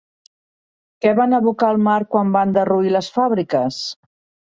[1.05, 3.83] Què van abocar al mar quan van derruir les fàbriques?